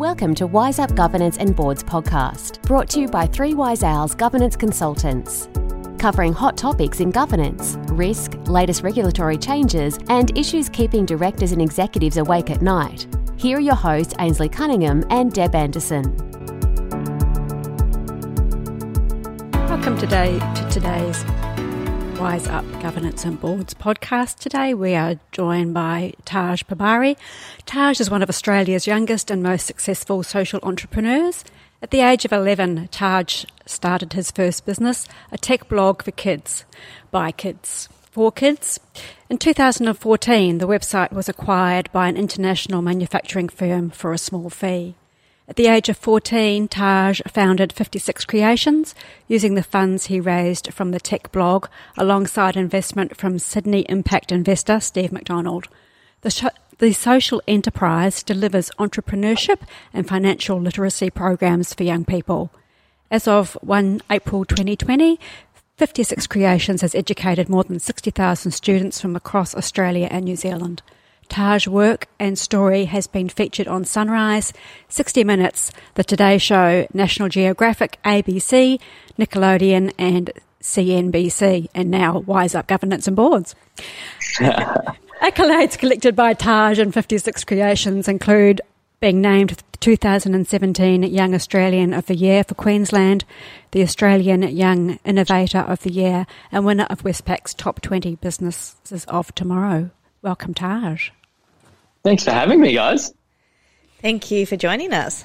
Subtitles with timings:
[0.00, 4.14] Welcome to Wise Up Governance and Boards podcast, brought to you by Three Wise Owls
[4.14, 5.50] Governance Consultants.
[5.98, 12.16] Covering hot topics in governance, risk, latest regulatory changes, and issues keeping directors and executives
[12.16, 13.14] awake at night.
[13.36, 16.16] Here are your hosts, Ainslie Cunningham and Deb Anderson.
[19.52, 21.22] Welcome today to today's
[22.20, 24.40] Wise Up Governance and Boards podcast.
[24.40, 27.16] Today we are joined by Taj Pabari.
[27.64, 31.46] Taj is one of Australia's youngest and most successful social entrepreneurs.
[31.80, 36.66] At the age of 11, Taj started his first business, a tech blog for kids,
[37.10, 38.78] by kids, for kids.
[39.30, 44.94] In 2014, the website was acquired by an international manufacturing firm for a small fee.
[45.50, 48.94] At the age of 14, Taj founded 56 Creations
[49.26, 51.66] using the funds he raised from the tech blog
[51.98, 55.66] alongside investment from Sydney impact investor Steve McDonald.
[56.20, 56.44] The, sh-
[56.78, 62.52] the social enterprise delivers entrepreneurship and financial literacy programs for young people.
[63.10, 65.18] As of 1 April 2020,
[65.78, 70.80] 56 Creations has educated more than 60,000 students from across Australia and New Zealand.
[71.30, 74.52] Taj work and story has been featured on Sunrise,
[74.88, 78.80] 60 Minutes, The Today Show, National Geographic, ABC,
[79.18, 83.54] Nickelodeon, and CNBC, and now Wise Up Governance and Boards.
[85.22, 88.60] Accolades collected by Taj and 56 Creations include
[89.00, 93.24] being named the 2017 Young Australian of the Year for Queensland,
[93.70, 99.34] the Australian Young Innovator of the Year, and winner of Westpac's Top 20 Businesses of
[99.34, 99.90] Tomorrow.
[100.22, 101.10] Welcome, Taj.
[102.02, 103.12] Thanks for having me, guys.
[104.00, 105.24] Thank you for joining us.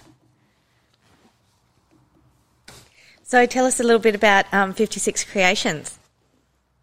[3.23, 5.97] So, tell us a little bit about um, 56 Creations.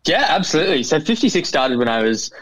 [0.04, 0.82] Yeah, absolutely.
[0.82, 2.32] So, 56 started when I was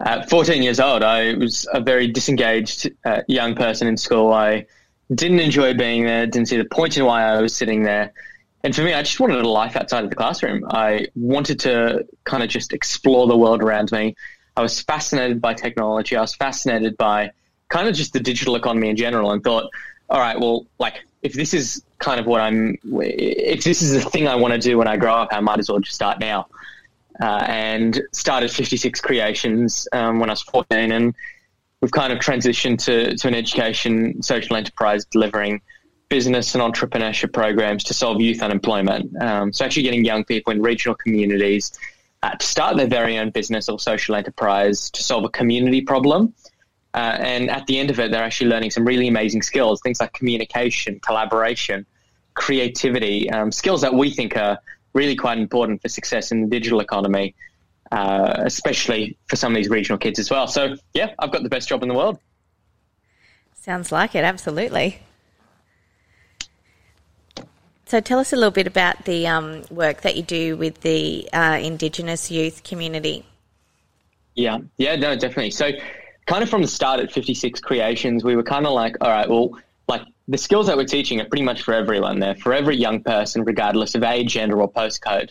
[0.00, 1.02] uh, 14 years old.
[1.02, 4.32] I was a very disengaged uh, young person in school.
[4.32, 4.66] I
[5.14, 8.12] didn't enjoy being there, didn't see the point in why I was sitting there.
[8.64, 10.64] And for me, I just wanted a life outside of the classroom.
[10.70, 14.16] I wanted to kind of just explore the world around me.
[14.56, 16.16] I was fascinated by technology.
[16.16, 17.32] I was fascinated by
[17.68, 19.70] kind of just the digital economy in general and thought,
[20.08, 24.10] all right, well, like if this is kind of what I'm, if this is the
[24.10, 26.20] thing I want to do when I grow up, I might as well just start
[26.20, 26.46] now.
[27.22, 31.14] Uh, and started 56 Creations um, when I was 14, and
[31.80, 35.62] we've kind of transitioned to, to an education social enterprise delivering
[36.08, 39.20] business and entrepreneurship programs to solve youth unemployment.
[39.22, 41.72] Um, so actually getting young people in regional communities
[42.32, 46.34] to start their very own business or social enterprise to solve a community problem.
[46.94, 50.00] Uh, and at the end of it, they're actually learning some really amazing skills, things
[50.00, 51.84] like communication, collaboration,
[52.34, 54.58] creativity, um, skills that we think are
[54.92, 57.34] really quite important for success in the digital economy,
[57.90, 60.46] uh, especially for some of these regional kids as well.
[60.46, 62.18] So, yeah, I've got the best job in the world.
[63.54, 65.00] Sounds like it, absolutely.
[67.86, 71.28] So tell us a little bit about the um, work that you do with the
[71.32, 73.26] uh, Indigenous youth community.
[74.34, 75.50] Yeah, yeah, no, definitely.
[75.50, 75.70] So,
[76.26, 79.28] kind of from the start at 56 Creations, we were kind of like, all right,
[79.28, 82.76] well, like the skills that we're teaching are pretty much for everyone there, for every
[82.76, 85.30] young person, regardless of age, gender, or postcode.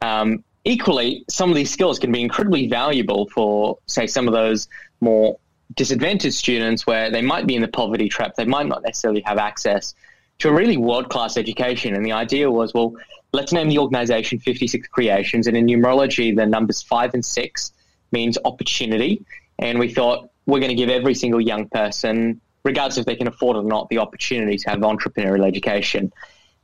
[0.00, 4.68] Um, equally, some of these skills can be incredibly valuable for, say, some of those
[5.00, 5.38] more
[5.76, 9.38] disadvantaged students where they might be in the poverty trap, they might not necessarily have
[9.38, 9.94] access
[10.38, 11.94] to a really world class education.
[11.94, 12.94] And the idea was, well,
[13.32, 15.46] let's name the organization 56 Creations.
[15.46, 17.72] And in numerology, the numbers five and six
[18.12, 19.24] means opportunity.
[19.58, 23.28] And we thought we're going to give every single young person, regardless if they can
[23.28, 26.12] afford it or not, the opportunity to have entrepreneurial education.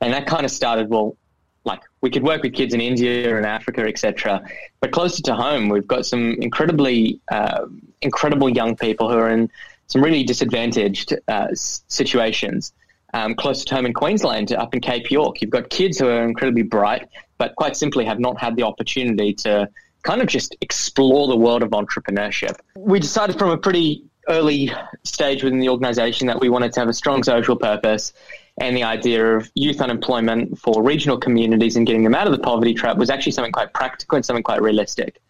[0.01, 1.15] And that kind of started, well,
[1.63, 4.41] like we could work with kids in India and Africa, etc.
[4.79, 7.67] But closer to home, we've got some incredibly, uh,
[8.01, 9.49] incredible young people who are in
[9.87, 12.73] some really disadvantaged uh, situations
[13.13, 15.41] um, close to home in Queensland, up in Cape York.
[15.41, 17.07] You've got kids who are incredibly bright,
[17.37, 19.69] but quite simply have not had the opportunity to
[20.03, 22.55] kind of just explore the world of entrepreneurship.
[22.75, 24.71] We decided from a pretty early
[25.03, 28.13] stage within the organisation that we wanted to have a strong social purpose.
[28.59, 32.39] And the idea of youth unemployment for regional communities and getting them out of the
[32.39, 35.21] poverty trap was actually something quite practical and something quite realistic.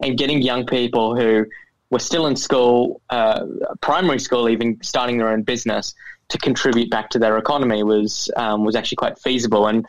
[0.00, 1.46] And getting young people who
[1.90, 3.44] were still in school, uh,
[3.80, 5.94] primary school, even starting their own business,
[6.30, 9.66] to contribute back to their economy was um, was actually quite feasible.
[9.66, 9.86] And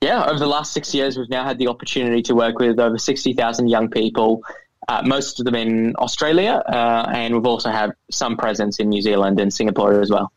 [0.00, 2.98] yeah, over the last six years, we've now had the opportunity to work with over
[2.98, 4.42] sixty thousand young people,
[4.88, 9.02] uh, most of them in Australia, uh, and we've also had some presence in New
[9.02, 10.32] Zealand and Singapore as well.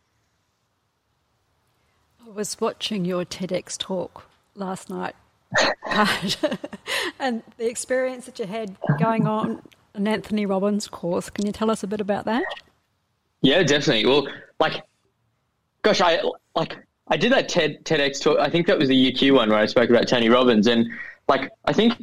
[2.25, 4.25] I was watching your TEDx talk
[4.55, 5.15] last night.
[7.19, 9.63] and the experience that you had going on
[9.95, 11.29] an Anthony Robbins course.
[11.29, 12.43] Can you tell us a bit about that?
[13.41, 14.05] Yeah, definitely.
[14.05, 14.27] Well,
[14.59, 14.83] like
[15.81, 16.21] gosh, I
[16.55, 16.77] like
[17.07, 18.39] I did that TED TEDx talk.
[18.39, 20.87] I think that was the UQ one where I spoke about Tony Robbins, and
[21.27, 21.93] like I think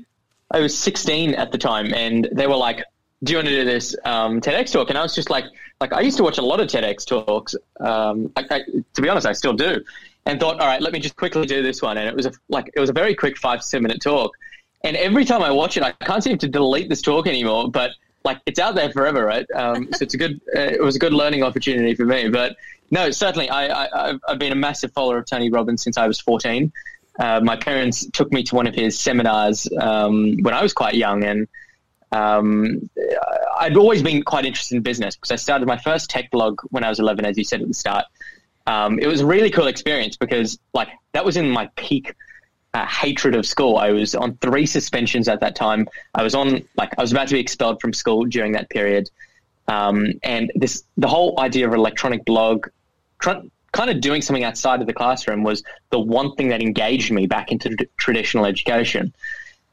[0.51, 2.83] I was 16 at the time, and they were like,
[3.23, 5.45] "Do you want to do this um, TEDx talk?" And I was just like,
[5.81, 7.55] "Like I used to watch a lot of TEDx talks.
[7.81, 8.61] Um, I, I,
[8.95, 9.83] to be honest, I still do."
[10.25, 12.33] And thought, "All right, let me just quickly do this one." And it was a,
[12.49, 14.37] like it was a very quick five to seven minute talk.
[14.83, 17.71] And every time I watch it, I can't seem to delete this talk anymore.
[17.71, 17.93] But
[18.25, 19.47] like it's out there forever, right?
[19.55, 20.41] Um, so it's a good.
[20.55, 22.29] Uh, it was a good learning opportunity for me.
[22.29, 22.57] But
[22.91, 26.21] no, certainly, I, I have been a massive follower of Tony Robbins since I was
[26.21, 26.73] 14.
[27.19, 30.95] Uh, my parents took me to one of his seminars um, when I was quite
[30.95, 31.49] young, and
[32.13, 32.89] um,
[33.59, 36.85] I'd always been quite interested in business because I started my first tech blog when
[36.85, 38.05] I was 11, as you said at the start.
[38.67, 42.15] Um, it was a really cool experience because, like, that was in my peak
[42.75, 43.77] uh, hatred of school.
[43.79, 45.89] I was on three suspensions at that time.
[46.15, 49.09] I was on, like, I was about to be expelled from school during that period.
[49.69, 52.69] Um, and this, the whole idea of electronic blog,
[53.73, 57.27] kind of doing something outside of the classroom was the one thing that engaged me
[57.27, 59.13] back into traditional education.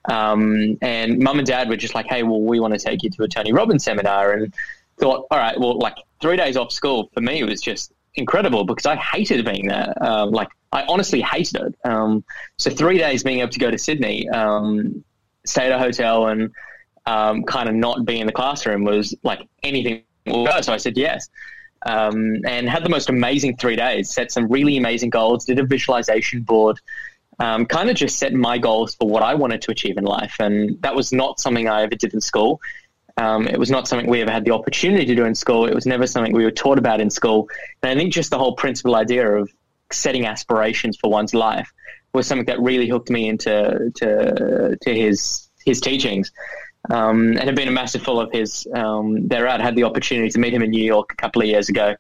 [0.05, 3.09] Um, and mum and dad were just like, hey, well, we want to take you
[3.11, 4.33] to a Tony Robbins seminar.
[4.33, 4.53] And
[4.97, 8.85] thought, all right, well, like three days off school for me was just incredible because
[8.85, 9.93] I hated being there.
[10.01, 11.75] Um, like, I honestly hated it.
[11.83, 12.23] Um,
[12.57, 15.03] so, three days being able to go to Sydney, um,
[15.45, 16.51] stay at a hotel, and
[17.05, 20.03] um, kind of not be in the classroom was like anything.
[20.27, 21.29] So, I said yes.
[21.85, 25.65] Um, and had the most amazing three days, set some really amazing goals, did a
[25.65, 26.79] visualization board,
[27.39, 30.35] um, kind of just set my goals for what I wanted to achieve in life.
[30.39, 32.61] And that was not something I ever did in school.
[33.17, 35.67] Um, it was not something we ever had the opportunity to do in school.
[35.67, 37.49] It was never something we were taught about in school.
[37.81, 39.51] And I think just the whole principal idea of
[39.91, 41.71] setting aspirations for one's life
[42.13, 46.31] was something that really hooked me into to, to his his teachings.
[46.89, 49.61] Um, and have been a massive follower of his um, thereout.
[49.61, 51.95] Had the opportunity to meet him in New York a couple of years ago,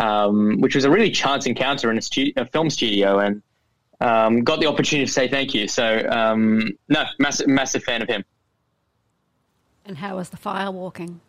[0.00, 3.42] um, which was a really chance encounter in a, stu- a film studio, and
[4.00, 5.68] um, got the opportunity to say thank you.
[5.68, 8.24] So, um, no, massive, massive fan of him.
[9.84, 11.20] And how was the fire walking?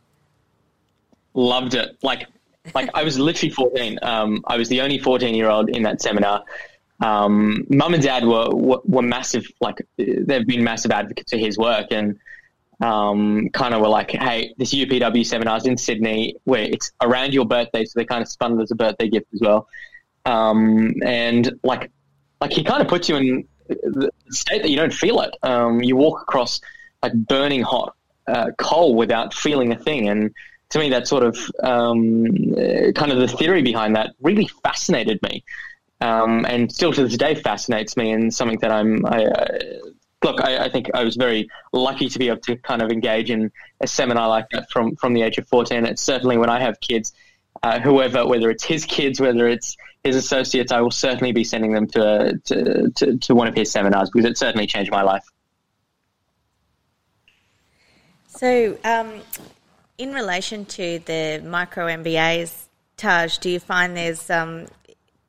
[1.35, 1.95] Loved it.
[2.01, 2.27] Like,
[2.73, 3.99] like I was literally 14.
[4.01, 6.43] Um, I was the only 14 year old in that seminar.
[7.01, 11.57] Um, Mum and dad were, were, were massive, like they've been massive advocates for his
[11.57, 12.19] work and,
[12.81, 17.33] um, kind of were like, Hey, this UPW seminar is in Sydney where it's around
[17.33, 17.85] your birthday.
[17.85, 19.67] So they kind of spun it as a birthday gift as well.
[20.25, 21.91] Um, and like
[22.41, 25.35] like he kind of puts you in the state that you don't feel it.
[25.43, 26.61] Um, you walk across
[27.03, 27.95] like burning hot
[28.27, 30.33] uh, coal without feeling a thing, and
[30.69, 35.19] to me, that sort of um, uh, kind of the theory behind that really fascinated
[35.23, 35.43] me,
[36.01, 39.05] um, and still to this day fascinates me, and something that I'm.
[39.05, 39.25] I,
[40.23, 43.29] look, I, I, think I was very lucky to be able to kind of engage
[43.29, 43.51] in
[43.81, 45.85] a seminar like that from from the age of fourteen.
[45.85, 47.13] It's certainly when I have kids,
[47.63, 51.73] uh, whoever, whether it's his kids, whether it's his associates, I will certainly be sending
[51.73, 55.25] them to, to, to, to one of his seminars because it certainly changed my life.
[58.27, 59.21] So, um,
[59.97, 64.67] in relation to the micro MBAs, Taj, do you find there's um,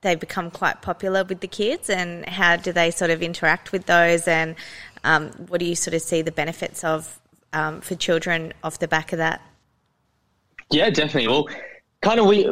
[0.03, 3.87] they've become quite popular with the kids, and how do they sort of interact with
[3.87, 4.57] those, and
[5.05, 7.19] um, what do you sort of see the benefits of
[7.53, 9.41] um, for children off the back of that?
[10.71, 11.29] Yeah, definitely.
[11.29, 11.49] Well,
[12.03, 12.49] kind of we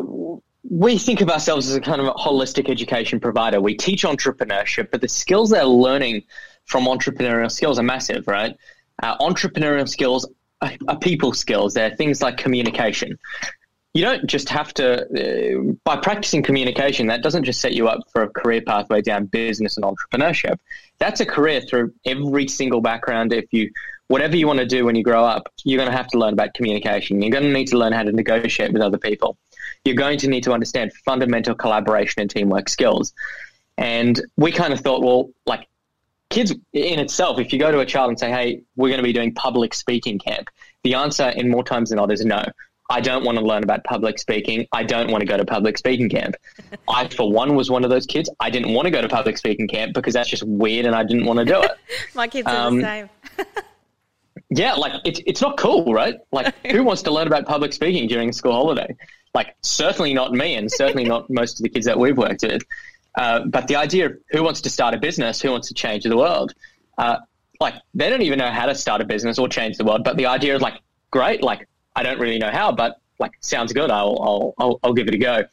[0.68, 3.60] we think of ourselves as a kind of a holistic education provider.
[3.60, 6.24] We teach entrepreneurship, but the skills they're learning
[6.66, 8.54] from entrepreneurial skills are massive, right?
[9.02, 10.28] Uh, entrepreneurial skills
[10.60, 11.74] are, are, people skills.
[11.74, 13.18] They're things like communication.
[13.94, 18.00] You don't just have to, uh, by practicing communication, that doesn't just set you up
[18.12, 20.58] for a career pathway down business and entrepreneurship.
[20.98, 23.32] That's a career through every single background.
[23.32, 23.70] If you,
[24.08, 26.34] whatever you want to do when you grow up, you're going to have to learn
[26.34, 27.22] about communication.
[27.22, 29.36] You're going to need to learn how to negotiate with other people
[29.84, 33.12] you're going to need to understand fundamental collaboration and teamwork skills.
[33.76, 35.66] And we kind of thought, well, like
[36.30, 39.04] kids in itself, if you go to a child and say, hey, we're going to
[39.04, 40.48] be doing public speaking camp,
[40.82, 42.44] the answer in more times than not is no.
[42.90, 44.66] I don't want to learn about public speaking.
[44.72, 46.36] I don't want to go to public speaking camp.
[46.88, 48.30] I, for one, was one of those kids.
[48.40, 51.04] I didn't want to go to public speaking camp because that's just weird and I
[51.04, 51.72] didn't want to do it.
[52.14, 53.10] My kids are um, the same.
[54.50, 56.16] yeah, like it's it's not cool, right?
[56.32, 58.96] Like who wants to learn about public speaking during a school holiday?
[59.34, 62.62] Like certainly not me, and certainly not most of the kids that we've worked with.
[63.16, 66.04] Uh, but the idea of who wants to start a business, who wants to change
[66.04, 66.54] the world,
[66.96, 67.18] uh,
[67.60, 70.04] like they don't even know how to start a business or change the world.
[70.04, 70.80] But the idea is like
[71.10, 71.68] great, like
[71.98, 73.90] I don't really know how, but like sounds good.
[73.90, 75.44] I'll I'll I'll, I'll give it a go.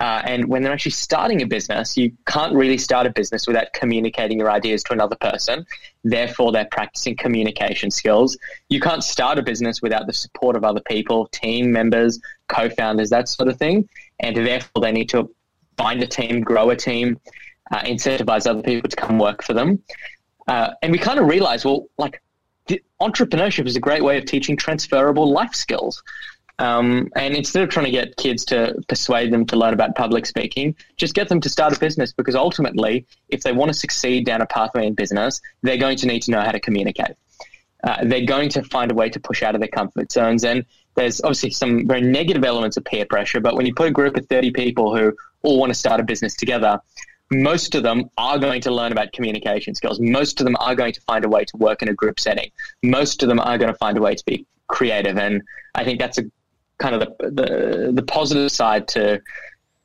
[0.00, 3.72] Uh, and when they're actually starting a business, you can't really start a business without
[3.72, 5.66] communicating your ideas to another person.
[6.04, 8.36] Therefore, they're practicing communication skills.
[8.68, 13.10] You can't start a business without the support of other people, team members, co founders,
[13.10, 13.88] that sort of thing.
[14.18, 15.30] And therefore, they need to
[15.76, 17.20] find a team, grow a team,
[17.70, 19.82] uh, incentivize other people to come work for them.
[20.48, 22.20] Uh, and we kind of realize, well, like
[23.00, 26.02] entrepreneurship is a great way of teaching transferable life skills.
[26.60, 30.26] Um, and instead of trying to get kids to persuade them to learn about public
[30.26, 34.26] speaking, just get them to start a business because ultimately, if they want to succeed
[34.26, 37.16] down a pathway in business, they're going to need to know how to communicate.
[37.84, 40.44] Uh, they're going to find a way to push out of their comfort zones.
[40.44, 40.64] And
[40.96, 44.16] there's obviously some very negative elements of peer pressure, but when you put a group
[44.16, 46.80] of 30 people who all want to start a business together,
[47.30, 50.00] most of them are going to learn about communication skills.
[50.00, 52.50] Most of them are going to find a way to work in a group setting.
[52.82, 55.18] Most of them are going to find a way to be creative.
[55.18, 55.42] And
[55.74, 56.24] I think that's a
[56.78, 59.20] kind of the, the, the positive side to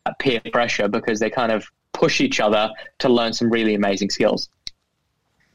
[0.05, 2.69] uh, peer pressure because they kind of push each other
[3.00, 4.50] to learn some really amazing skills.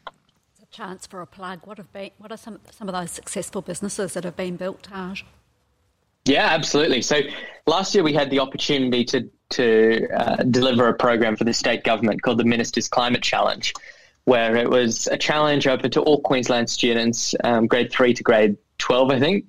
[0.06, 1.60] A chance for a plug.
[1.64, 4.82] What have been, what are some some of those successful businesses that have been built,
[4.82, 5.22] Taj?
[6.28, 7.00] Yeah, absolutely.
[7.00, 7.22] So
[7.66, 11.82] last year we had the opportunity to to uh, deliver a program for the state
[11.82, 13.72] government called the Minister's Climate Challenge,
[14.24, 18.58] where it was a challenge open to all Queensland students, um, grade three to grade
[18.76, 19.46] twelve, I think,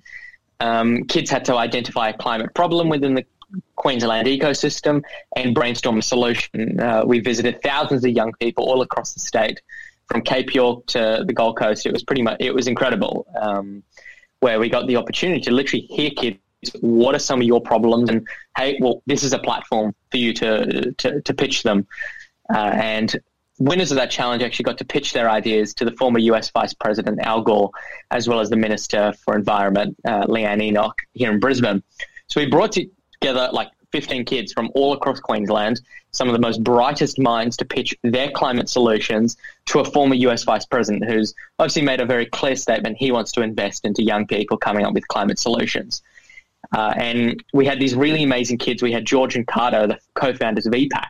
[0.60, 3.26] um, kids had to identify a climate problem within the
[3.76, 5.02] Queensland ecosystem
[5.36, 6.80] and brainstorm a solution.
[6.80, 9.60] Uh, we visited thousands of young people all across the state,
[10.06, 11.84] from Cape York to the Gold Coast.
[11.84, 13.82] It was pretty much it was incredible, um,
[14.40, 16.38] where we got the opportunity to literally hear kids.
[16.80, 18.10] What are some of your problems?
[18.10, 18.26] And
[18.56, 21.86] hey, well, this is a platform for you to to, to pitch them.
[22.52, 23.20] Uh, and
[23.58, 26.74] winners of that challenge actually got to pitch their ideas to the former US Vice
[26.74, 27.70] President Al Gore,
[28.10, 31.82] as well as the Minister for Environment, uh, Leeanne Enoch, here in Brisbane.
[32.26, 35.80] So we brought together like 15 kids from all across Queensland,
[36.12, 39.36] some of the most brightest minds to pitch their climate solutions
[39.66, 43.32] to a former US Vice President who's obviously made a very clear statement he wants
[43.32, 46.02] to invest into young people coming up with climate solutions.
[46.74, 48.82] Uh, and we had these really amazing kids.
[48.82, 51.08] We had George and Carter, the co founders of EPAC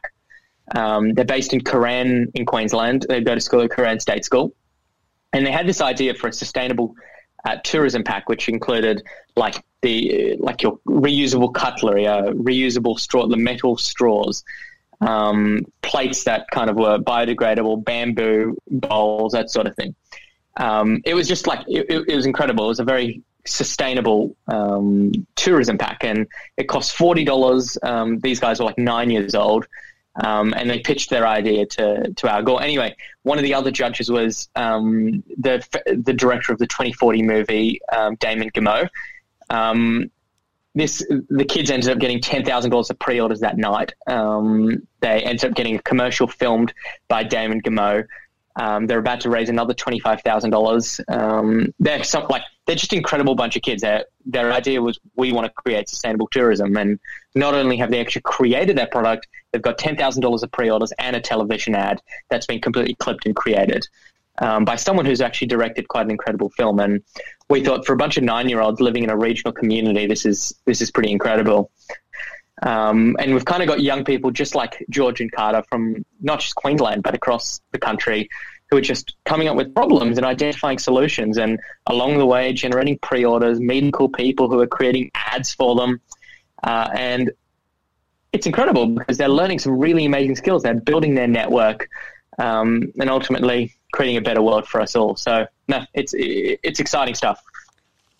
[0.75, 3.07] um, they're based in Curran in Queensland.
[3.09, 4.55] They go to school at Curran State School.
[5.33, 6.95] And they had this idea for a sustainable
[7.45, 9.03] uh, tourism pack, which included
[9.37, 14.45] like the like your reusable cutlery, uh, reusable straw, the metal straws,
[15.01, 19.95] um, plates that kind of were biodegradable, bamboo bowls, that sort of thing.
[20.57, 22.65] Um, it was just like it, it, was incredible.
[22.65, 27.79] It was a very sustainable um, tourism pack, and it cost forty dollars.
[27.83, 29.67] Um, these guys were like nine years old,
[30.17, 32.63] um, and they pitched their idea to to Al Gore.
[32.63, 37.81] Anyway, one of the other judges was um, the the director of the 2040 movie,
[37.93, 38.89] um, Damon Gameau.
[39.49, 40.11] Um,
[40.75, 43.93] this the kids ended up getting ten thousand dollars of pre-orders that night.
[44.07, 46.73] They ended up getting a commercial filmed
[47.09, 48.07] by Damon Gameau.
[48.57, 51.01] Um, they're about to raise another twenty five thousand dollars.
[51.09, 53.83] They're some, like they're just incredible bunch of kids.
[53.83, 56.99] Their their idea was we want to create sustainable tourism, and
[57.35, 60.93] not only have they actually created that product, they've got ten thousand dollars of pre-orders
[60.99, 63.87] and a television ad that's been completely clipped and created
[64.39, 66.81] um, by someone who's actually directed quite an incredible film.
[66.81, 67.03] And
[67.49, 70.81] we thought for a bunch of nine-year-olds living in a regional community, this is this
[70.81, 71.71] is pretty incredible.
[72.63, 76.41] Um, and we've kind of got young people just like George and Carter from not
[76.41, 78.29] just Queensland but across the country
[78.71, 82.99] who are just coming up with problems and identifying solutions and along the way generating
[82.99, 86.01] pre-orders, meeting cool people who are creating ads for them.
[86.63, 87.33] Uh, and
[88.33, 90.63] it's incredible because they're learning some really amazing skills.
[90.63, 91.89] They're building their network
[92.39, 95.17] um, and ultimately creating a better world for us all.
[95.17, 97.43] So, no, it's, it's exciting stuff.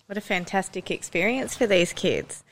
[0.07, 2.43] What a fantastic experience for these kids.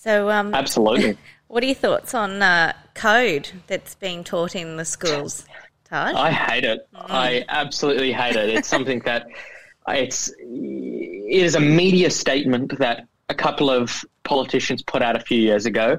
[0.00, 1.18] So, um, absolutely.
[1.48, 5.44] What are your thoughts on uh, code that's being taught in the schools?
[5.84, 6.14] Taj?
[6.14, 6.86] I hate it.
[6.94, 7.06] Mm.
[7.10, 8.50] I absolutely hate it.
[8.50, 9.26] It's something that
[9.88, 15.40] it's it is a media statement that a couple of politicians put out a few
[15.40, 15.98] years ago.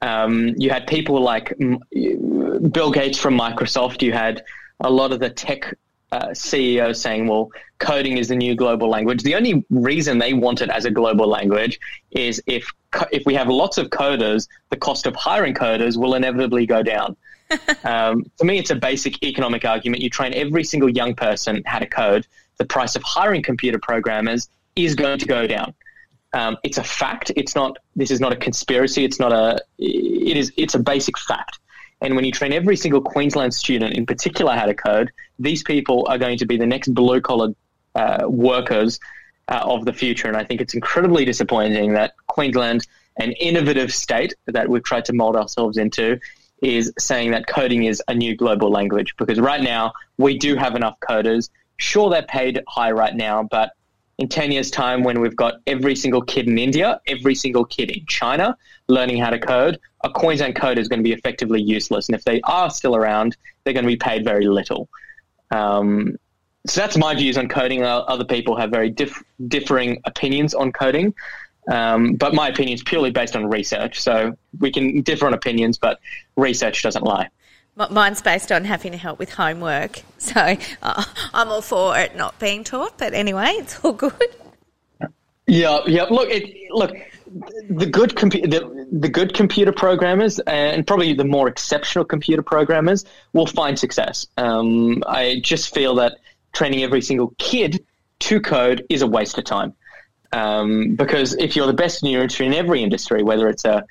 [0.00, 4.02] Um, you had people like Bill Gates from Microsoft.
[4.02, 4.42] You had
[4.80, 5.76] a lot of the tech
[6.12, 10.62] uh, CEOs saying, "Well, coding is the new global language." The only reason they want
[10.62, 11.80] it as a global language
[12.12, 12.70] is if
[13.10, 17.16] if we have lots of coders, the cost of hiring coders will inevitably go down
[17.84, 20.02] um, for me, it's a basic economic argument.
[20.02, 22.26] You train every single young person how to code.
[22.58, 25.74] The price of hiring computer programmers is going to go down.
[26.34, 27.30] Um, it's a fact.
[27.36, 27.78] It's not.
[27.94, 29.04] This is not a conspiracy.
[29.04, 29.58] It's not a.
[29.78, 30.52] It is.
[30.56, 31.58] It's a basic fact.
[32.02, 36.06] And when you train every single Queensland student, in particular, how to code, these people
[36.08, 37.54] are going to be the next blue collar
[37.94, 38.98] uh, workers
[39.48, 40.28] uh, of the future.
[40.28, 42.86] And I think it's incredibly disappointing that Queensland,
[43.18, 46.18] an innovative state that we've tried to mold ourselves into,
[46.60, 50.74] is saying that coding is a new global language because right now we do have
[50.74, 51.50] enough coders.
[51.76, 53.72] Sure, they're paid high right now, but
[54.22, 57.90] in 10 years' time, when we've got every single kid in India, every single kid
[57.90, 62.08] in China learning how to code, a Queensland coder is going to be effectively useless.
[62.08, 64.88] And if they are still around, they're going to be paid very little.
[65.50, 66.16] Um,
[66.68, 67.82] so that's my views on coding.
[67.82, 71.14] Other people have very diff- differing opinions on coding.
[71.68, 74.00] Um, but my opinion is purely based on research.
[74.00, 75.98] So we can differ on opinions, but
[76.36, 77.28] research doesn't lie.
[77.76, 80.02] Mine's based on having to help with homework.
[80.22, 82.96] So uh, I'm all for it not being taught.
[82.96, 84.12] But anyway, it's all good.
[85.48, 86.04] Yeah, yeah.
[86.04, 86.94] Look, it, look.
[87.70, 93.04] The good compu- the, the good computer programmers and probably the more exceptional computer programmers
[93.32, 94.28] will find success.
[94.36, 96.18] Um, I just feel that
[96.52, 97.84] training every single kid
[98.20, 99.74] to code is a waste of time.
[100.32, 103.84] Um, because if you're the best in your industry in every industry, whether it's a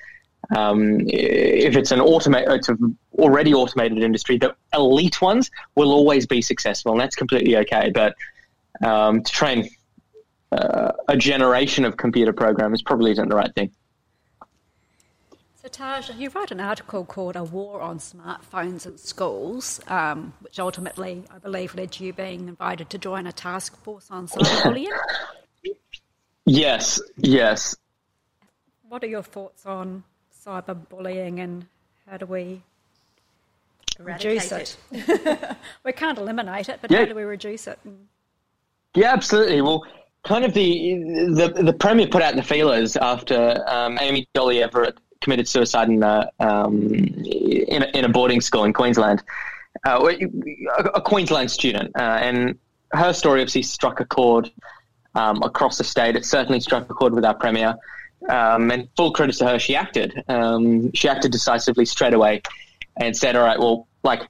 [0.56, 6.26] um, if it's an automate, it's an already automated industry, the elite ones will always
[6.26, 7.92] be successful, and that's completely okay.
[7.94, 8.16] But
[8.84, 9.70] um, to train
[10.52, 13.72] uh, a generation of computer programmers probably isn't the right thing.
[15.62, 20.60] So, Taj, you wrote an article called A War on Smartphones in Schools, um, which
[20.60, 24.90] ultimately, I believe, led to you being invited to join a task force on cyberbullying.
[26.46, 27.76] yes, yes.
[28.90, 30.04] What are your thoughts on
[30.46, 31.66] cyberbullying and
[32.10, 32.62] how do we
[34.00, 34.78] reduce it?
[34.92, 35.58] it.
[35.84, 37.00] we can't eliminate it, but yeah.
[37.00, 37.80] how do we reduce it?
[38.96, 39.62] Yeah, absolutely.
[39.62, 39.86] Well,
[40.24, 40.96] kind of the
[41.34, 46.02] the, the Premier put out the feelers after um, Amy Dolly Everett committed suicide in
[46.04, 49.24] a, um, in, a, in a boarding school in Queensland.
[49.86, 52.58] Uh, a, a, Queensland student, uh, and
[52.92, 54.52] her story obviously struck a chord
[55.16, 56.16] um, across the state.
[56.16, 57.76] It certainly struck a chord with our premier.
[58.30, 60.24] Um, and full credit to her, she acted.
[60.28, 62.42] Um, she acted decisively straight away,
[62.98, 64.28] and said, "All right, well, like,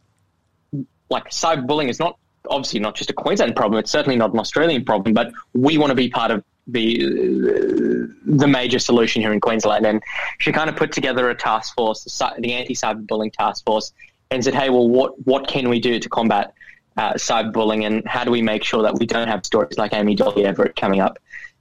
[1.09, 2.17] like cyberbullying is not
[2.49, 3.79] obviously not just a Queensland problem.
[3.79, 8.47] It's certainly not an Australian problem, but we want to be part of the the
[8.47, 9.85] major solution here in Queensland.
[9.85, 10.01] And
[10.39, 13.93] she kind of put together a task force, the anti cyberbullying task force,
[14.29, 16.53] and said, "Hey, well, what what can we do to combat
[16.97, 20.15] uh, cyberbullying, and how do we make sure that we don't have stories like Amy
[20.15, 21.19] Dolly Everett coming up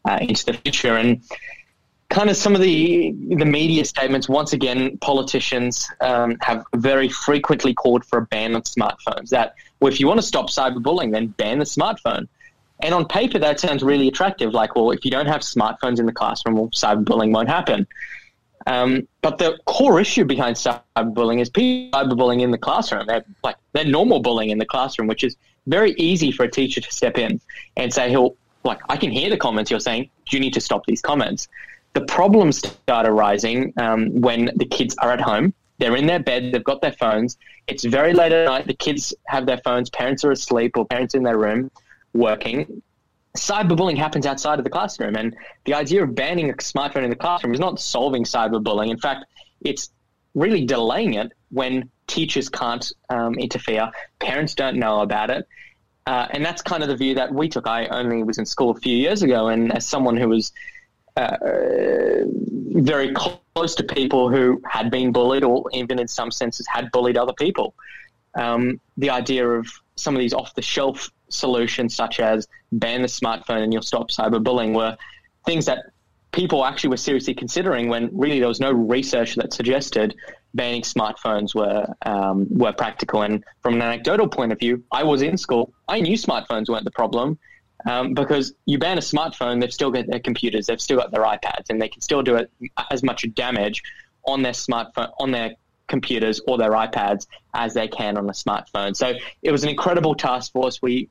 [0.08, 1.22] uh, into the future?" And
[2.10, 4.28] kind of some of the the media statements.
[4.28, 9.30] Once again, politicians um, have very frequently called for a ban on smartphones.
[9.30, 12.28] That well, if you want to stop cyberbullying, then ban the smartphone.
[12.82, 14.52] And on paper, that sounds really attractive.
[14.52, 17.86] Like, well, if you don't have smartphones in the classroom, well, cyberbullying won't happen.
[18.66, 23.06] Um, but the core issue behind cyberbullying is people cyberbullying in the classroom.
[23.06, 26.80] They're like they're normal bullying in the classroom, which is very easy for a teacher
[26.80, 27.40] to step in
[27.76, 30.10] and say, "He'll like I can hear the comments you're saying.
[30.28, 31.48] You need to stop these comments?"
[31.92, 35.55] The problems start arising um, when the kids are at home.
[35.79, 36.53] They're in their bed.
[36.53, 37.38] They've got their phones.
[37.66, 38.66] It's very late at night.
[38.66, 39.90] The kids have their phones.
[39.90, 41.70] Parents are asleep or parents in their room
[42.12, 42.83] working,
[43.37, 45.16] cyberbullying happens outside of the classroom.
[45.16, 48.90] And the idea of banning a smartphone in the classroom is not solving cyberbullying.
[48.90, 49.26] In fact,
[49.61, 49.90] it's
[50.35, 55.46] really delaying it when teachers can't um, interfere, parents don't know about it.
[56.07, 57.66] Uh, and that's kind of the view that we took.
[57.66, 60.50] I only was in school a few years ago, and as someone who was
[61.16, 61.36] uh,
[62.72, 67.16] very close to people who had been bullied, or even in some senses had bullied
[67.16, 67.74] other people,
[68.34, 73.08] um, the idea of some of these off the shelf solutions such as ban the
[73.08, 74.96] smartphone and you'll stop cyberbullying were
[75.46, 75.78] things that
[76.32, 80.14] people actually were seriously considering when really there was no research that suggested
[80.54, 83.22] banning smartphones were um, were practical.
[83.22, 85.72] And from an anecdotal point of view, I was in school.
[85.88, 87.38] I knew smartphones weren't the problem
[87.86, 91.22] um, because you ban a smartphone, they've still got their computers, they've still got their
[91.22, 92.50] iPads, and they can still do it
[92.90, 93.82] as much damage
[94.26, 95.54] on their smartphone on their
[95.88, 98.96] computers or their iPads as they can on a smartphone.
[98.96, 100.80] So it was an incredible task force.
[100.80, 101.08] We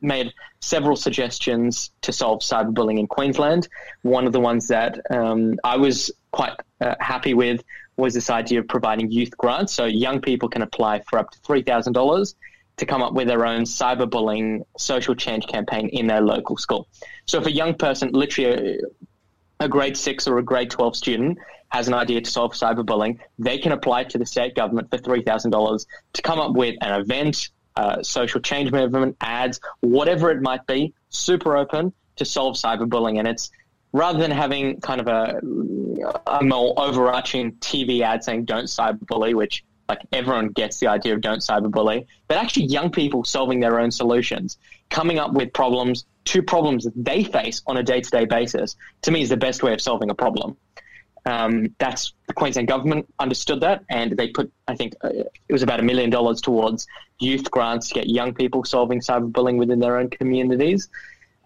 [0.00, 3.68] made several suggestions to solve cyberbullying in Queensland.
[4.02, 7.62] One of the ones that um, I was quite uh, happy with
[7.96, 9.72] was this idea of providing youth grants.
[9.72, 12.34] So young people can apply for up to $3,000
[12.76, 16.88] to come up with their own cyberbullying social change campaign in their local school.
[17.26, 18.78] So if a young person, literally
[19.60, 23.18] a, a grade six or a grade 12 student, has an idea to solve cyberbullying,
[23.38, 27.48] they can apply to the state government for $3,000 to come up with an event,
[27.76, 33.18] uh, social change movement, ads, whatever it might be, super open to solve cyberbullying.
[33.18, 33.50] And it's
[33.92, 35.40] rather than having kind of a,
[36.26, 41.20] a more overarching TV ad saying don't cyberbully, which like everyone gets the idea of
[41.20, 44.58] don't cyberbully, but actually young people solving their own solutions,
[44.90, 48.76] coming up with problems, two problems that they face on a day to day basis,
[49.02, 50.56] to me is the best way of solving a problem.
[51.24, 55.62] Um, that's the Queensland government understood that, and they put, I think, uh, it was
[55.64, 56.86] about a million dollars towards
[57.18, 60.88] youth grants to get young people solving cyberbullying within their own communities.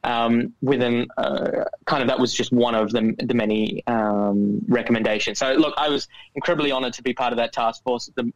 [0.04, 5.38] Um, within uh, kind of that was just one of the, the many um, recommendations.
[5.38, 8.10] So look, I was incredibly honoured to be part of that task force.
[8.14, 8.32] The,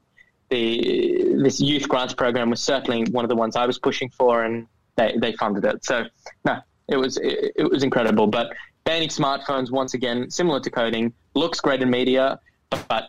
[0.50, 4.44] the this youth grants program was certainly one of the ones I was pushing for,
[4.44, 5.84] and they, they funded it.
[5.84, 6.04] So
[6.44, 8.26] no, it was it, it was incredible.
[8.26, 8.52] But
[8.84, 12.38] banning smartphones once again, similar to coding, looks great in media,
[12.70, 13.04] but, but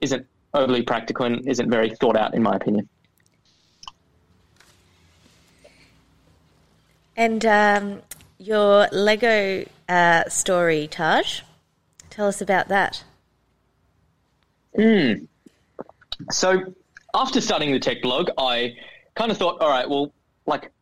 [0.00, 2.88] isn't overly practical and isn't very thought out, in my opinion.
[7.16, 8.02] And um,
[8.38, 11.42] your Lego uh, story, Taj,
[12.10, 13.04] tell us about that.
[14.76, 15.28] Mm.
[16.30, 16.74] So,
[17.14, 18.76] after starting the tech blog, I
[19.14, 20.12] kind of thought, all right, well,
[20.46, 20.72] like,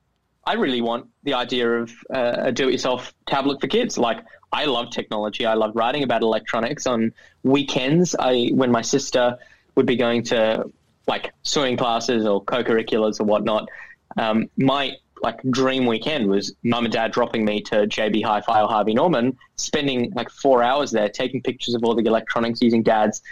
[0.45, 3.99] I really want the idea of uh, a do-it-yourself tablet for kids.
[3.99, 4.18] Like,
[4.53, 5.47] I love technology.
[5.47, 8.16] I love writing about electronics on weekends.
[8.18, 9.38] I, when my sister
[9.75, 10.64] would be going to
[11.07, 13.68] like swimming classes or co-curriculars or whatnot,
[14.16, 18.68] um, my like dream weekend was mum and dad dropping me to JB Hi-Fi or
[18.68, 23.22] Harvey Norman, spending like four hours there, taking pictures of all the electronics using dad's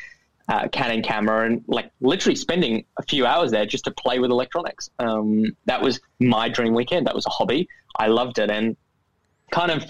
[0.48, 4.30] uh, Canon camera, and like literally spending a few hours there just to play with
[4.30, 4.90] electronics.
[4.98, 7.06] Um, that was my dream weekend.
[7.06, 7.68] That was a hobby.
[7.96, 8.76] I loved it, and
[9.50, 9.84] kind of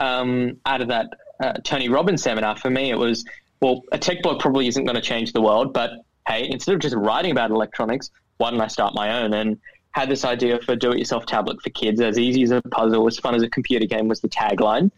[0.00, 1.06] um, out of that
[1.40, 3.24] uh, Tony Robbins seminar for me, it was
[3.60, 5.90] well, a tech blog probably isn't going to change the world, but
[6.26, 9.32] hey, instead of just writing about electronics, why don't I start my own?
[9.34, 9.60] And
[9.92, 13.34] had this idea for do-it-yourself tablet for kids, as easy as a puzzle, as fun
[13.34, 14.90] as a computer game was the tagline,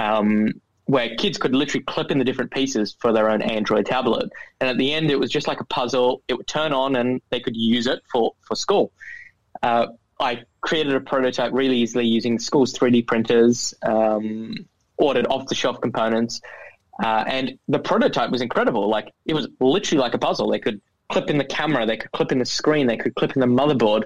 [0.00, 0.52] um,
[0.84, 4.30] where kids could literally clip in the different pieces for their own Android tablet.
[4.60, 6.22] And at the end, it was just like a puzzle.
[6.28, 8.92] It would turn on, and they could use it for for school.
[9.62, 9.88] Uh,
[10.20, 14.54] I created a prototype really easily using school's 3D printers, um,
[14.96, 16.40] ordered off-the-shelf components,
[17.02, 18.88] uh, and the prototype was incredible.
[18.88, 20.50] Like it was literally like a puzzle.
[20.50, 23.36] They could clip in the camera, they could clip in the screen, they could clip
[23.36, 24.04] in the motherboard,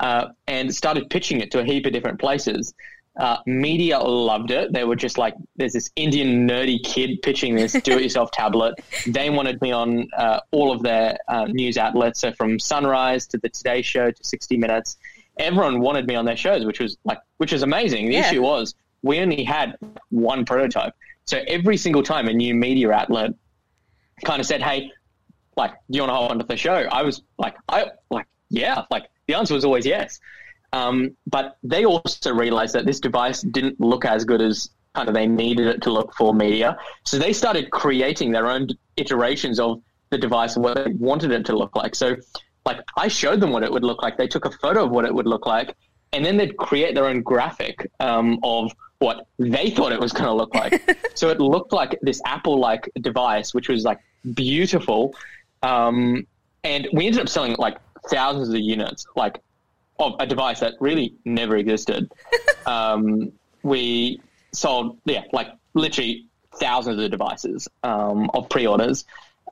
[0.00, 2.74] uh, and started pitching it to a heap of different places.
[3.18, 4.72] Uh, media loved it.
[4.72, 8.74] They were just like, there's this Indian nerdy kid pitching this do-it-yourself tablet.
[9.08, 13.38] They wanted me on uh, all of their uh, news outlets, so from Sunrise to
[13.38, 14.98] the Today Show to 60 Minutes.
[15.38, 18.06] Everyone wanted me on their shows, which was like, which was amazing.
[18.06, 18.28] The yeah.
[18.28, 19.76] issue was we only had
[20.10, 23.32] one prototype, so every single time a new media outlet
[24.24, 24.90] kind of said, "Hey,
[25.58, 26.72] like, do you want to hop onto the show?
[26.72, 30.20] I was like, I like, yeah, like the answer was always yes.
[30.72, 35.14] Um, but they also realized that this device didn't look as good as kind of
[35.14, 36.76] they needed it to look for media.
[37.04, 41.44] So they started creating their own iterations of the device and what they wanted it
[41.46, 41.94] to look like.
[41.94, 42.16] So,
[42.64, 44.16] like, I showed them what it would look like.
[44.16, 45.76] They took a photo of what it would look like,
[46.12, 50.24] and then they'd create their own graphic um, of what they thought it was going
[50.24, 50.98] to look like.
[51.14, 54.00] so it looked like this Apple-like device, which was like
[54.34, 55.14] beautiful,
[55.62, 56.26] um,
[56.64, 57.78] and we ended up selling like
[58.10, 59.40] thousands of units, like
[59.98, 62.12] of a device that really never existed.
[62.66, 64.20] um, we
[64.52, 69.04] sold, yeah, like literally thousands of devices um, of pre-orders.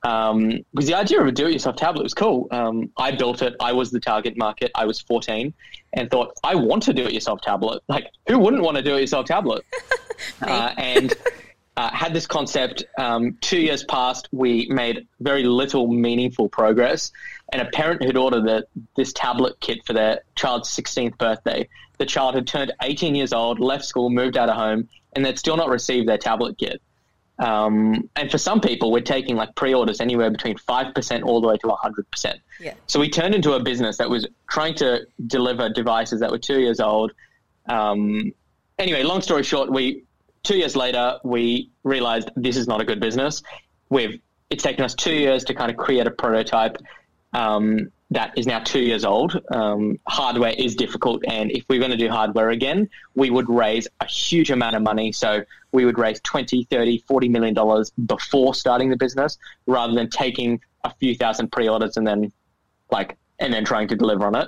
[0.03, 2.47] Um, because the idea of a do-it-yourself tablet was cool.
[2.51, 3.55] Um, I built it.
[3.59, 4.71] I was the target market.
[4.75, 5.53] I was 14
[5.93, 7.81] and thought, I want to do-it-yourself tablet.
[7.87, 9.65] Like, who wouldn't want to do-it-yourself tablet?
[10.41, 11.13] uh, and
[11.77, 12.83] uh, had this concept.
[12.97, 17.11] Um, two years passed, we made very little meaningful progress.
[17.53, 21.69] And a parent had ordered this tablet kit for their child's 16th birthday.
[21.99, 25.37] The child had turned 18 years old, left school, moved out of home, and they'd
[25.39, 26.81] still not received their tablet kit.
[27.39, 31.47] Um, and for some people, we're taking like pre-orders anywhere between five percent all the
[31.47, 32.39] way to hundred percent.
[32.59, 32.73] Yeah.
[32.87, 36.59] So we turned into a business that was trying to deliver devices that were two
[36.59, 37.11] years old.
[37.69, 38.33] Um,
[38.79, 40.03] anyway, long story short, we
[40.47, 43.43] two years later, we realized this is not a good business.
[43.89, 46.77] We've it's taken us two years to kind of create a prototype
[47.33, 49.41] um, that is now two years old.
[49.51, 53.49] Um, hardware is difficult, and if we are going to do hardware again, we would
[53.49, 55.11] raise a huge amount of money.
[55.11, 60.09] So we would raise 20, 30, 40 million dollars before starting the business rather than
[60.09, 62.31] taking a few thousand pre-orders and then
[62.89, 64.47] like and then trying to deliver on it.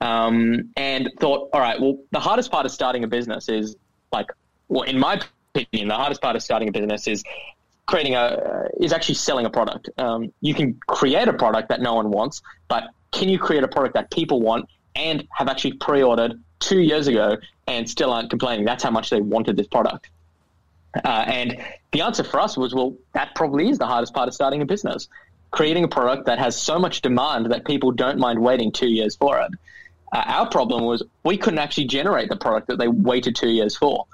[0.00, 3.76] Um, and thought, all right, well, the hardest part of starting a business is
[4.12, 4.26] like
[4.68, 5.20] well, in my
[5.54, 7.24] opinion, the hardest part of starting a business is
[7.86, 9.88] creating a uh, is actually selling a product.
[9.98, 13.68] Um, you can create a product that no one wants, but can you create a
[13.68, 18.64] product that people want and have actually pre-ordered two years ago and still aren't complaining?
[18.64, 20.10] That's how much they wanted this product.
[21.04, 24.34] Uh, and the answer for us was, well, that probably is the hardest part of
[24.34, 25.08] starting a business.
[25.50, 29.16] Creating a product that has so much demand that people don't mind waiting two years
[29.16, 29.50] for it.
[30.12, 33.76] Uh, our problem was we couldn't actually generate the product that they waited two years
[33.76, 34.06] for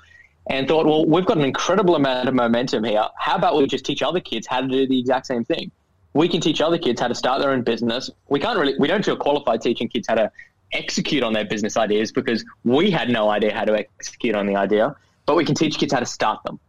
[0.48, 3.04] and thought, well, we've got an incredible amount of momentum here.
[3.18, 5.70] How about we just teach other kids how to do the exact same thing?
[6.12, 8.10] We can teach other kids how to start their own business.
[8.28, 10.30] We can't really, we don't feel qualified teaching kids how to
[10.72, 14.56] execute on their business ideas because we had no idea how to execute on the
[14.56, 14.94] idea,
[15.26, 16.60] but we can teach kids how to start them.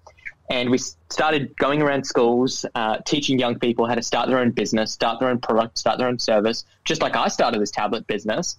[0.49, 4.51] And we started going around schools, uh, teaching young people how to start their own
[4.51, 8.05] business, start their own product, start their own service, just like I started this tablet
[8.05, 8.57] business.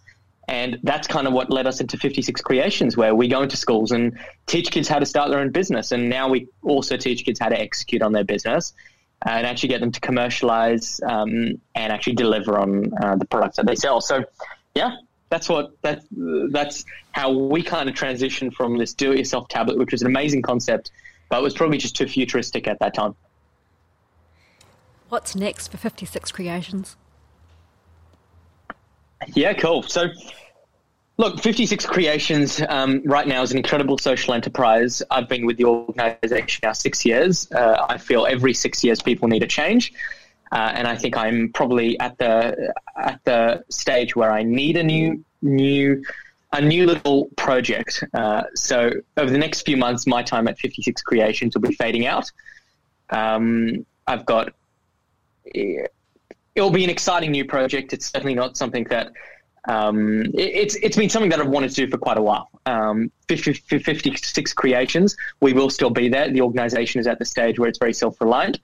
[0.49, 3.91] And that's kind of what led us into 56 Creations, where we go into schools
[3.91, 5.91] and teach kids how to start their own business.
[5.91, 8.73] And now we also teach kids how to execute on their business
[9.25, 13.67] and actually get them to commercialize um, and actually deliver on uh, the products that
[13.67, 14.01] they sell.
[14.01, 14.25] So,
[14.75, 14.97] yeah,
[15.31, 16.03] that's what that
[16.51, 20.93] that's how we kind of transitioned from this do-it-yourself tablet, which was an amazing concept,
[21.29, 23.17] but was probably just too futuristic at that time.
[25.09, 26.97] What's next for 56 Creations?
[29.35, 29.83] Yeah, cool.
[29.83, 30.09] So,
[31.17, 35.03] look, 56 Creations um, right now is an incredible social enterprise.
[35.11, 37.51] I've been with the organization now six years.
[37.53, 39.93] Uh, I feel every six years people need a change.
[40.53, 44.83] Uh, and I think I'm probably at the at the stage where I need a
[44.83, 46.05] new new
[46.53, 48.05] a new little project.
[48.15, 52.07] Uh, so over the next few months, my time at 56 Creations will be fading
[52.07, 52.31] out.
[53.11, 54.53] Um, I've got
[56.57, 57.93] it'll be an exciting new project.
[57.93, 59.13] It's certainly not something that
[59.69, 62.49] um, it, it's it's been something that I've wanted to do for quite a while.
[62.65, 66.31] Um, 50, 56 creations, we will still be there.
[66.31, 68.59] The organisation is at the stage where it's very self reliant.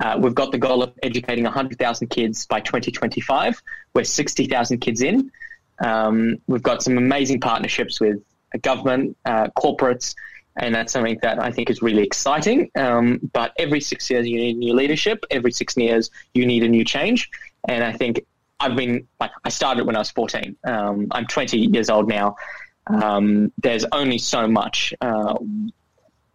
[0.00, 3.62] Uh, we've got the goal of educating 100,000 kids by 2025.
[3.94, 5.32] We're 60,000 kids in.
[5.78, 8.22] Um, we've got some amazing partnerships with
[8.60, 10.14] government, uh, corporates,
[10.56, 12.70] and that's something that I think is really exciting.
[12.76, 15.24] Um, but every six years, you need new leadership.
[15.30, 17.30] Every six years, you need a new change.
[17.68, 18.24] And I think
[18.58, 20.56] I've been like I started when I was 14.
[20.64, 22.36] Um, I'm 20 years old now.
[22.86, 24.94] Um, there's only so much.
[25.00, 25.36] Uh,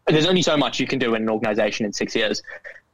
[0.07, 2.43] there's only so much you can do in an organization in six years.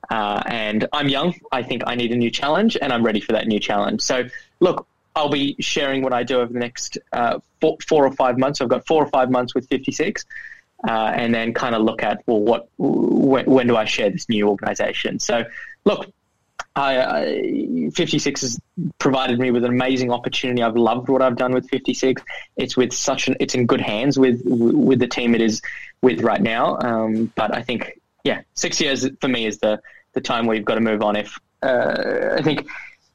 [0.10, 1.34] Uh, and I'm young.
[1.52, 4.02] I think I need a new challenge, and I'm ready for that new challenge.
[4.02, 4.24] So,
[4.62, 8.38] look, I'll be sharing what I do over the next uh, four, four, or five
[8.38, 8.62] months.
[8.62, 10.24] I've got four or five months with 56
[10.88, 14.30] uh, and then kind of look at well, what when, when, do I share this
[14.30, 15.20] new organization?
[15.20, 15.46] So,
[15.86, 16.12] look,
[16.76, 18.60] I, I, 56 has
[19.00, 20.62] provided me with an amazing opportunity.
[20.62, 22.22] I've loved what I've done with 56.
[22.58, 25.62] It's with such an it's in good hands with with the team it is
[26.02, 26.78] with right now.
[26.80, 29.82] Um, but I think yeah, six years for me is the
[30.14, 31.16] the time where you've got to move on.
[31.16, 32.68] If uh, I think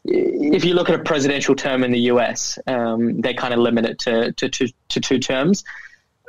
[0.04, 3.84] if you look at a presidential term in the US, um, they kind of limit
[3.84, 5.62] it to, to, to, to two terms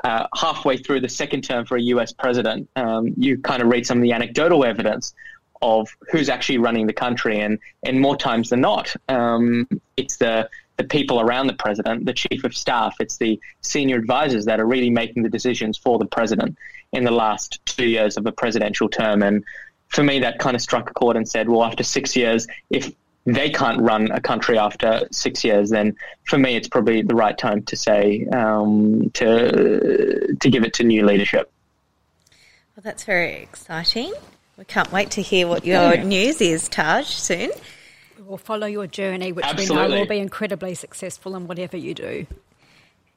[0.03, 3.85] uh, halfway through the second term for a US president, um, you kind of read
[3.85, 5.13] some of the anecdotal evidence
[5.61, 10.49] of who's actually running the country, and and more times than not, um, it's the
[10.77, 14.65] the people around the president, the chief of staff, it's the senior advisors that are
[14.65, 16.57] really making the decisions for the president
[16.91, 19.21] in the last two years of a presidential term.
[19.21, 19.43] And
[19.89, 22.91] for me, that kind of struck a chord and said, well, after six years, if
[23.25, 27.37] they can't run a country after six years, then for me, it's probably the right
[27.37, 31.51] time to say um, to to give it to new leadership.
[32.75, 34.13] Well, that's very exciting.
[34.57, 36.03] We can't wait to hear what your yeah.
[36.03, 37.51] news is, Taj, soon.
[38.19, 39.75] We'll follow your journey, which Absolutely.
[39.75, 42.25] we know will be incredibly successful in whatever you do.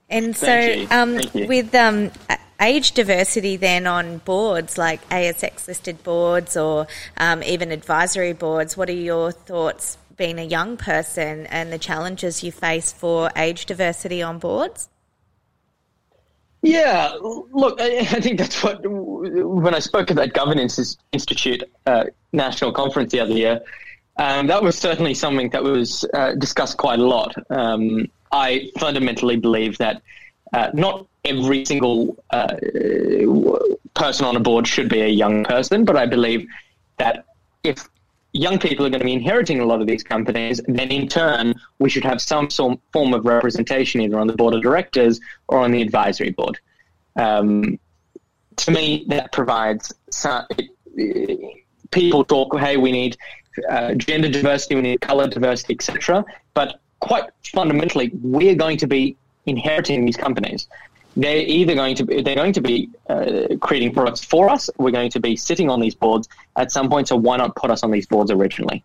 [0.08, 2.12] And so, um, with um,
[2.60, 8.88] age diversity then on boards like ASX listed boards or um, even advisory boards, what
[8.88, 14.22] are your thoughts being a young person and the challenges you face for age diversity
[14.22, 14.88] on boards?
[16.62, 22.72] Yeah, look, I, think that's what, when I spoke at that Governance Institute uh, national
[22.72, 23.60] conference the other year,
[24.16, 27.34] um, that was certainly something that was uh, discussed quite a lot.
[27.50, 30.02] Um, I fundamentally believe that
[30.52, 32.54] uh, not every single uh,
[33.94, 36.46] person on a board should be a young person, but I believe
[36.98, 37.24] that
[37.64, 37.88] if
[38.32, 41.54] young people are going to be inheriting a lot of these companies, then in turn,
[41.78, 45.72] we should have some form of representation either on the board of directors or on
[45.72, 46.58] the advisory board.
[47.16, 47.78] Um,
[48.56, 50.46] to me, that provides some,
[51.90, 53.16] people talk, hey, we need
[53.68, 56.24] uh, gender diversity, we need color diversity, etc.
[56.54, 60.68] But quite fundamentally, we're going to be inheriting these companies.
[61.16, 64.68] They're either going to be, they're going to be uh, creating products for us.
[64.76, 67.08] We're going to be sitting on these boards at some point.
[67.08, 68.84] So why not put us on these boards originally?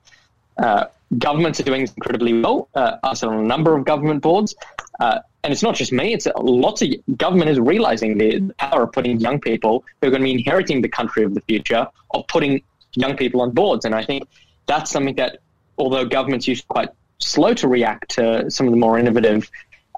[0.57, 0.85] Uh,
[1.17, 2.69] governments are doing incredibly well.
[2.73, 4.55] Uh, us on a number of government boards,
[4.99, 6.13] uh, and it's not just me.
[6.13, 10.21] It's lots of government is realizing the power of putting young people who are going
[10.21, 12.61] to be inheriting the country of the future of putting
[12.93, 13.83] young people on boards.
[13.85, 14.27] And I think
[14.67, 15.39] that's something that,
[15.77, 16.89] although governments usually quite
[17.23, 19.49] slow to react to some of the more innovative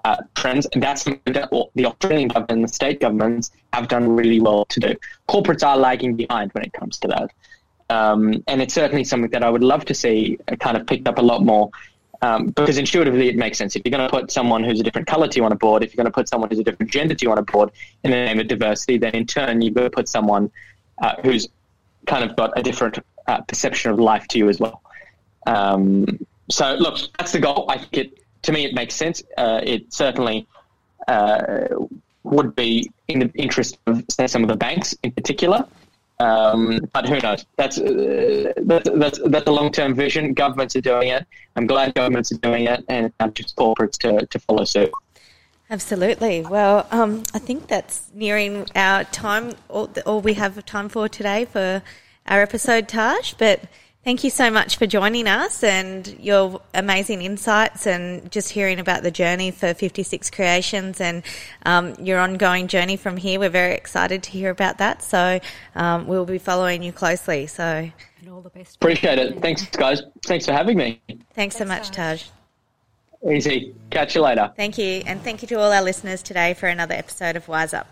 [0.05, 4.39] uh, trends, and that's that the Australian government and the state governments have done really
[4.39, 4.95] well to do.
[5.27, 7.31] Corporates are lagging behind when it comes to that.
[7.89, 11.19] Um, and it's certainly something that I would love to see kind of picked up
[11.19, 11.69] a lot more
[12.23, 13.75] Um, because intuitively it makes sense.
[13.75, 15.83] If you're going to put someone who's a different color to you on a board,
[15.83, 17.69] if you're going to put someone who's a different gender to you on a board
[18.03, 20.49] in the name of diversity, then in turn you've got to put someone
[21.03, 21.49] uh, who's
[22.05, 22.95] kind of got a different
[23.27, 24.81] uh, perception of life to you as well.
[25.47, 26.05] Um,
[26.49, 27.65] so look, that's the goal.
[27.69, 29.23] I think it, to me, it makes sense.
[29.37, 30.47] Uh, it certainly
[31.07, 31.67] uh,
[32.23, 35.65] would be in the interest of say some of the banks in particular.
[36.19, 37.45] Um, but who knows?
[37.57, 40.33] That's uh, that's, that's, that's a long term vision.
[40.33, 41.25] Governments are doing it.
[41.55, 44.91] I'm glad governments are doing it, and I'm just corporates to, to follow suit.
[45.69, 46.41] Absolutely.
[46.41, 51.45] Well, um, I think that's nearing our time, all, all we have time for today
[51.45, 51.81] for
[52.27, 53.33] our episode, Taj.
[53.33, 53.61] But
[54.03, 59.01] Thank you so much for joining us and your amazing insights and just hearing about
[59.01, 61.23] the journey for Fiftysix Creations and
[61.65, 63.39] um, your ongoing journey from here.
[63.39, 65.03] We're very excited to hear about that.
[65.03, 65.39] So
[65.75, 67.47] um, we'll be following you closely.
[67.47, 68.75] So and all the best.
[68.75, 69.41] Appreciate it.
[69.41, 70.01] Thanks, guys.
[70.23, 71.01] Thanks for having me.
[71.07, 72.25] Thanks, Thanks so much, Taj.
[73.31, 73.73] Easy.
[73.89, 74.51] Catch you later.
[74.57, 75.01] Thank you.
[75.05, 77.87] And thank you to all our listeners today for another episode of YS Up.